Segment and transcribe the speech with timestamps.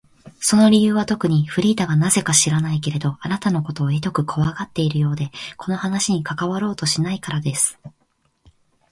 [0.39, 7.77] その理由はとくに、フリーダがなぜか知らないけれど、あなたのことをひどくこわがっているようで、この話に加わろうとしないからです。